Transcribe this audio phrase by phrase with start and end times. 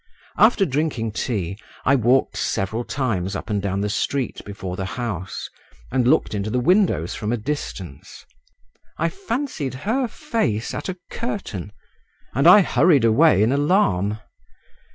[0.39, 5.47] After drinking tea, I walked several times up and down the street before the house,
[5.91, 8.25] and looked into the windows from a distance….
[8.97, 11.71] I fancied her face at a curtain,
[12.33, 14.17] and I hurried away in alarm.